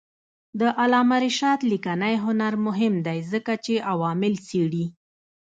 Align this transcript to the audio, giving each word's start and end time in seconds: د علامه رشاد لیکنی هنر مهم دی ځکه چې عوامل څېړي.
د 0.59 0.61
علامه 0.81 1.17
رشاد 1.25 1.59
لیکنی 1.71 2.15
هنر 2.25 2.53
مهم 2.67 2.93
دی 3.07 3.19
ځکه 3.31 3.53
چې 3.65 3.73
عوامل 3.91 4.33
څېړي. 4.47 4.85